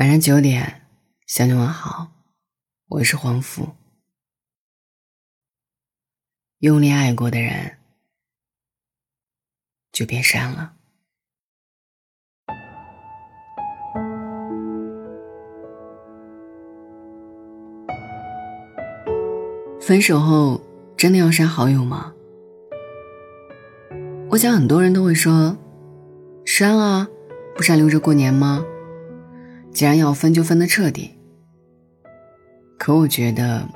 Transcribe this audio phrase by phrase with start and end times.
[0.00, 0.80] 晚上九点，
[1.26, 2.10] 向你问好，
[2.88, 3.68] 我是黄甫。
[6.60, 7.76] 用力爱过的人，
[9.92, 10.72] 就别删了。
[19.82, 20.62] 分手后，
[20.96, 22.14] 真的要删好友吗？
[24.30, 25.58] 我想很多人都会说，
[26.46, 27.06] 删啊，
[27.54, 28.64] 不删留着过年吗？
[29.72, 31.10] 既然要分，就分的彻底。
[32.78, 33.68] 可我觉得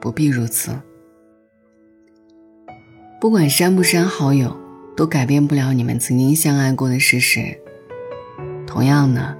[0.00, 0.72] 不必如此。
[3.20, 4.56] 不管删不删好友，
[4.96, 7.58] 都改变不了你们曾经相爱过的事实。
[8.66, 9.36] 同样的，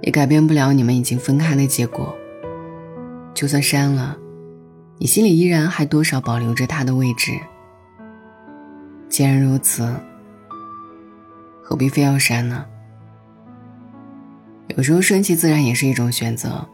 [0.00, 2.14] 也改变不了你们已经分开的结果。
[3.34, 4.16] 就算删了，
[4.98, 7.32] 你心里依然还多少保留着他的位置。
[9.08, 9.88] 既然如此，
[11.62, 12.64] 何必非要删呢？
[14.76, 16.66] 有时候顺其自然也是一种选择。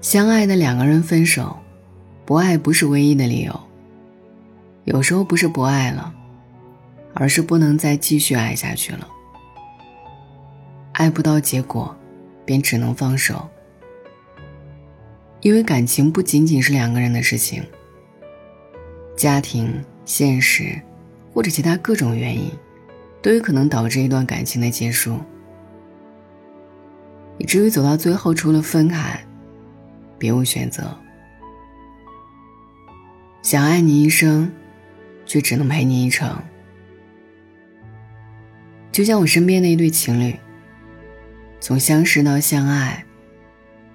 [0.00, 1.56] 相爱的两个人分手，
[2.24, 3.60] 不爱不是唯一的理由。
[4.84, 6.14] 有时候不是不爱了，
[7.14, 9.08] 而是不能再继续爱下去了。
[10.92, 11.96] 爱不到结果，
[12.44, 13.48] 便只能放手。
[15.40, 17.62] 因为感情不仅仅是两个人的事情，
[19.16, 20.80] 家庭、现实，
[21.32, 22.50] 或者其他各种原因。
[23.24, 25.18] 都有可能导致一段感情的结束，
[27.38, 29.18] 以至于走到最后，除了分开，
[30.18, 30.94] 别无选择。
[33.40, 34.52] 想爱你一生，
[35.24, 36.38] 却只能陪你一程。
[38.92, 40.38] 就像我身边的一对情侣，
[41.60, 43.06] 从相识到相爱，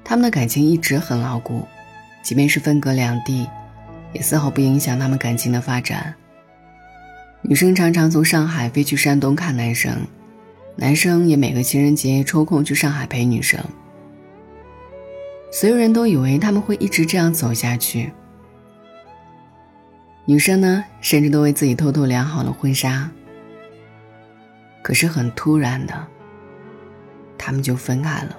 [0.04, 1.68] 他们的感情一直很牢固，
[2.24, 3.48] 即便是分隔两地，
[4.12, 6.16] 也丝毫不影响他们感情的发展。
[7.42, 9.96] 女生常常从上海飞去山东看男生，
[10.76, 13.60] 男生也每个情人节抽空去上海陪女生。
[15.52, 18.12] 所有人都以为他们会一直这样走下去。
[20.26, 23.10] 女生呢，甚至都为自己偷偷量好了婚纱。
[24.84, 26.08] 可是很突然的，
[27.38, 28.38] 他们就分开了，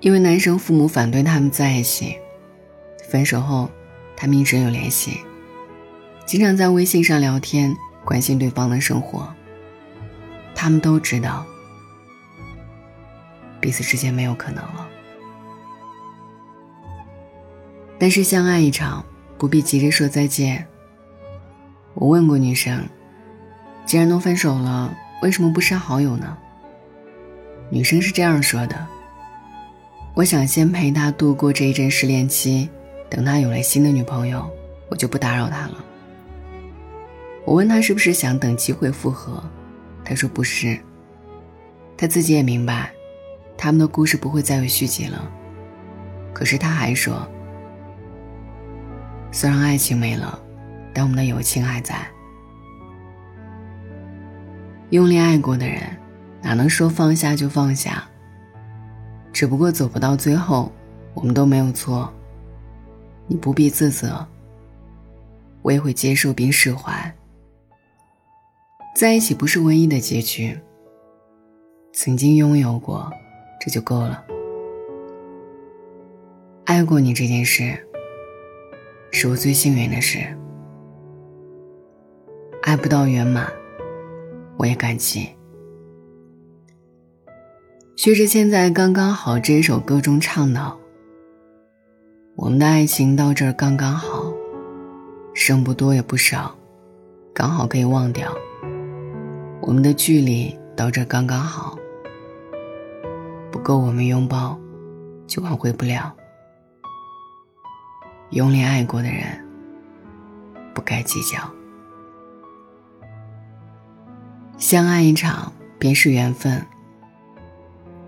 [0.00, 2.16] 因为男生父母反对他们在一起。
[3.08, 3.68] 分手后，
[4.16, 5.20] 他们一直有联系。
[6.30, 9.34] 经常在微信上聊天，关心对方的生活。
[10.54, 11.44] 他们都知道，
[13.58, 14.88] 彼此之间没有可能了。
[17.98, 19.04] 但是相爱一场，
[19.36, 20.64] 不必急着说再见。
[21.94, 22.88] 我问过女生，
[23.84, 26.38] 既然都分手了，为什么不删好友呢？
[27.70, 28.86] 女生是这样说的
[30.14, 32.68] ：“我想先陪他度过这一阵失恋期，
[33.08, 34.48] 等他有了新的女朋友，
[34.90, 35.86] 我就不打扰他了。”
[37.50, 39.42] 我问他是不是想等机会复合，
[40.04, 40.78] 他说不是。
[41.96, 42.92] 他自己也明白，
[43.58, 45.28] 他们的故事不会再有续集了。
[46.32, 47.28] 可是他还说，
[49.32, 50.40] 虽然爱情没了，
[50.94, 52.06] 但我们的友情还在。
[54.90, 55.82] 用力爱过的人，
[56.40, 58.04] 哪能说放下就放下？
[59.32, 60.70] 只不过走不到最后，
[61.14, 62.14] 我们都没有错。
[63.26, 64.24] 你不必自责，
[65.62, 67.12] 我也会接受并释怀。
[68.94, 70.58] 在一起不是唯一的结局。
[71.92, 73.10] 曾经拥有过，
[73.60, 74.24] 这就够了。
[76.64, 77.76] 爱过你这件事，
[79.10, 80.18] 是我最幸运的事。
[82.62, 83.50] 爱不到圆满，
[84.56, 85.30] 我也感激。
[87.96, 90.78] 薛之谦在刚刚好这首歌中唱道
[92.36, 94.32] ：“我们的爱情到这儿刚刚好，
[95.34, 96.54] 剩不多也不少，
[97.34, 98.32] 刚好可以忘掉。”
[99.62, 101.76] 我们的距离到这刚刚好，
[103.52, 104.58] 不够我们拥抱，
[105.26, 106.14] 就挽回不了。
[108.30, 109.46] 用力爱过的人，
[110.74, 111.38] 不该计较。
[114.56, 116.64] 相爱一场便是缘分。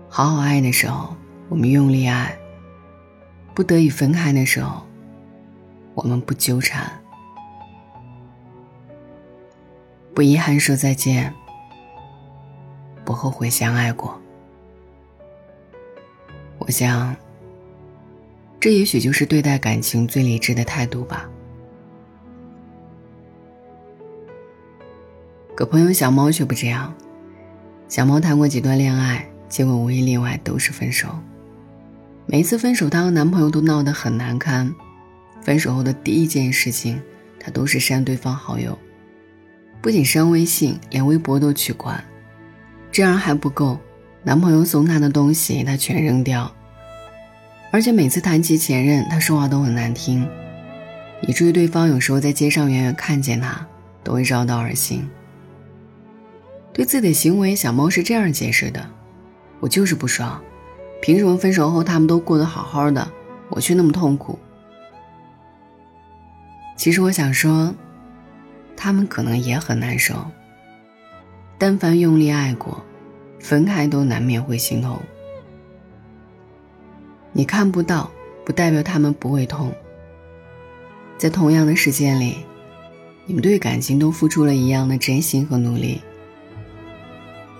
[0.09, 1.15] 好好爱的时候，
[1.49, 2.35] 我们用力爱；
[3.53, 4.83] 不得已分开的时候，
[5.93, 6.91] 我们不纠缠，
[10.15, 11.33] 不遗憾说再见。
[13.05, 14.19] 不后悔相爱过，
[16.57, 17.15] 我想，
[18.59, 21.29] 这也许就是对待感情最理智的态度吧。
[25.55, 26.93] 可朋友小猫却不这样，
[27.87, 31.09] 小猫谈过几段恋爱，结果无一例外都是分手。
[32.25, 34.73] 每一次分手，她和男朋友都闹得很难堪。
[35.41, 37.01] 分手后的第一件事情，
[37.37, 38.79] 她都是删对方好友，
[39.81, 42.01] 不仅删微信，连微博都取关。
[42.93, 43.79] 这样还不够，
[44.21, 46.53] 男朋友送她的东西她全扔掉，
[47.71, 50.29] 而且每次谈起前任，她说话都很难听，
[51.21, 53.65] 以至于对方有时候在街上远远看见她，
[54.03, 55.09] 都会绕道而行。
[56.71, 58.87] 对自己的行为，小猫是这样解释的
[59.59, 60.39] ：“我就是不爽，
[61.01, 63.09] 凭什么分手后他们都过得好好的，
[63.49, 64.37] 我却那么痛苦？”
[66.77, 67.73] 其实我想说，
[68.77, 70.15] 他们可能也很难受。
[71.57, 72.83] 但凡用力爱过，
[73.39, 74.99] 分开都难免会心痛。
[77.31, 78.11] 你看不到，
[78.45, 79.73] 不代表他们不会痛。
[81.17, 82.37] 在同样的时间里，
[83.25, 86.01] 你们对感情都付出了一样的真心和努力。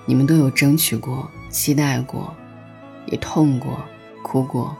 [0.05, 2.35] 你们都有争取过、期待过，
[3.05, 3.79] 也痛过、
[4.21, 4.75] 哭过。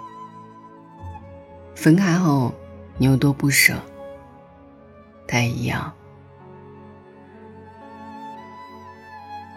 [1.76, 2.54] 分开后，
[2.98, 3.74] 你有多不舍，
[5.28, 5.94] 他也一样。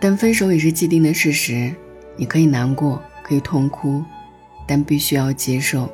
[0.00, 1.74] 但分手也是既定的事实，
[2.16, 4.04] 你可以难过，可以痛哭，
[4.66, 5.90] 但必须要接受。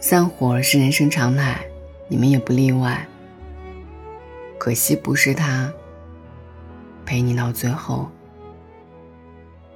[0.00, 1.60] 散伙是人生常态，
[2.08, 3.06] 你们也不例外。
[4.58, 5.72] 可惜不是他
[7.06, 8.10] 陪你到最后，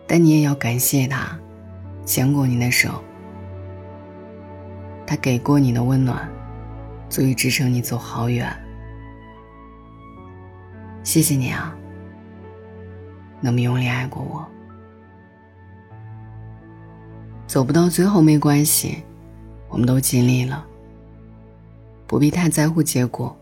[0.06, 1.38] 但你也要感谢他，
[2.04, 3.02] 牵过你的手，
[5.06, 6.28] 他给过你的温暖，
[7.08, 8.54] 足以支撑你走好远。
[11.02, 11.74] 谢谢你啊。
[13.44, 14.42] 那么用力爱过我，
[17.46, 19.02] 走不到最后没关系，
[19.68, 20.64] 我们都尽力了，
[22.06, 23.36] 不必太在乎结果，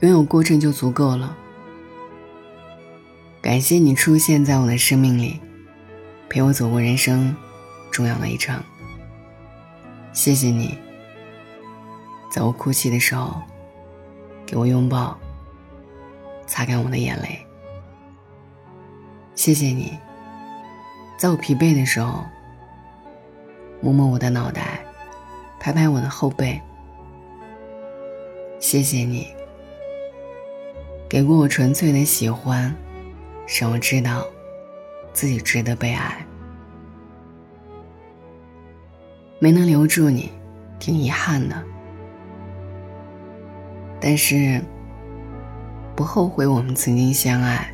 [0.00, 1.36] 拥有过程就足够了。
[3.42, 5.38] 感谢你出现在我的生命里，
[6.30, 7.36] 陪我走过人生
[7.90, 8.58] 重要的一程。
[10.14, 10.74] 谢谢你，
[12.30, 13.42] 在我哭泣的时候，
[14.46, 15.18] 给我拥抱，
[16.46, 17.44] 擦干我的眼泪。
[19.38, 19.96] 谢谢你，
[21.16, 22.24] 在我疲惫的时候，
[23.80, 24.80] 摸摸我的脑袋，
[25.60, 26.60] 拍拍我的后背。
[28.58, 29.28] 谢谢你，
[31.08, 32.74] 给过我纯粹的喜欢，
[33.60, 34.26] 让我知道
[35.12, 36.26] 自己值得被爱。
[39.38, 40.32] 没能留住你，
[40.80, 41.62] 挺遗憾的，
[44.00, 44.60] 但是
[45.94, 47.72] 不后悔我们曾经相爱。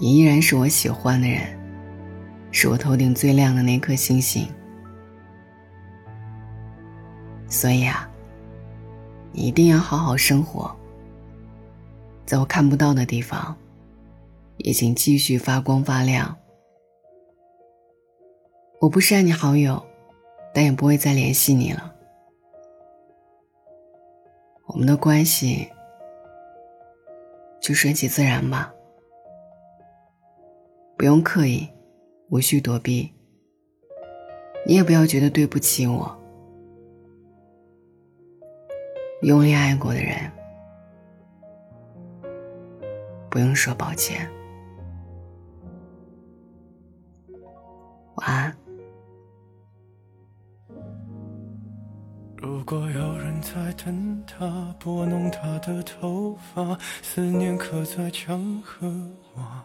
[0.00, 1.58] 你依然是我喜欢的人，
[2.52, 4.46] 是我头顶最亮的那颗星星。
[7.48, 8.08] 所以啊，
[9.32, 10.72] 你一定要好好生活。
[12.24, 13.56] 在我看不到的地方，
[14.58, 16.36] 也请继续发光发亮。
[18.80, 19.84] 我不删你好友，
[20.54, 21.92] 但也不会再联系你了。
[24.66, 25.68] 我们的关系
[27.60, 28.72] 就顺其自然吧。
[30.98, 31.64] 不用刻意，
[32.28, 33.08] 无需躲避。
[34.66, 36.12] 你也不要觉得对不起我。
[39.22, 40.28] 用力爱过的人，
[43.30, 44.28] 不用说抱歉。
[48.16, 48.56] 晚安。
[52.36, 58.88] 如果有人在等他，拨弄他的头发，思念刻在墙和
[59.36, 59.64] 瓦。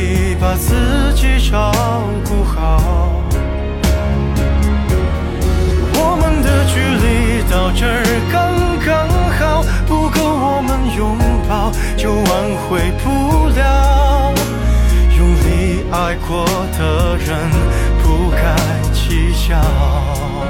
[0.00, 1.70] 你把自己照
[2.24, 3.22] 顾好。
[5.92, 8.02] 我们的距离到这儿
[8.32, 8.34] 刚
[8.80, 8.88] 刚
[9.38, 12.24] 好，不够我们拥抱就挽
[12.64, 14.32] 回不了。
[15.18, 16.46] 用力爱过
[16.78, 17.28] 的人
[18.02, 18.56] 不该
[18.94, 20.49] 计较。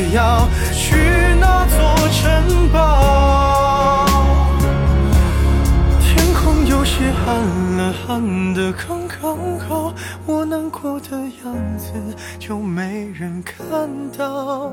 [12.39, 14.71] 就没人看到。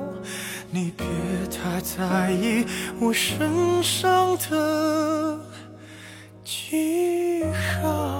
[0.71, 1.07] 你别
[1.51, 2.65] 太在意
[3.01, 5.41] 我身上的
[6.45, 7.45] 记
[7.81, 8.18] 号。